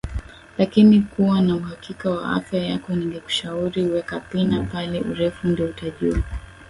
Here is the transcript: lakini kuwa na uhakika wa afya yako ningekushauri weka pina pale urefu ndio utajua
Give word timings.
lakini 0.57 1.01
kuwa 1.01 1.41
na 1.41 1.55
uhakika 1.55 2.09
wa 2.09 2.31
afya 2.35 2.63
yako 2.65 2.95
ningekushauri 2.95 3.83
weka 3.83 4.19
pina 4.19 4.63
pale 4.63 5.01
urefu 5.01 5.47
ndio 5.47 5.65
utajua 5.65 6.23